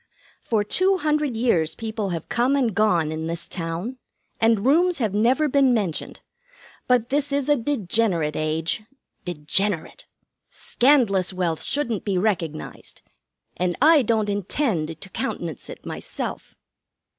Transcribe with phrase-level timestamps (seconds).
[0.41, 3.99] 'For two hundred years people have come and gone in this town,
[4.39, 6.21] and rooms have never been mentioned.
[6.87, 8.81] But this is a degenerate age.
[9.25, 10.07] Degenerate!
[10.49, 13.03] Scandalous wealth shouldn't be recognized,
[13.55, 16.55] and I don't intend to countenance it myself!'